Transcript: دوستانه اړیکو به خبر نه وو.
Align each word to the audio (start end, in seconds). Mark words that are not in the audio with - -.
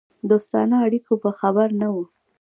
دوستانه 0.29 0.75
اړیکو 0.85 1.13
به 1.21 1.29
خبر 1.39 1.67
نه 1.81 1.87
وو. 1.93 2.03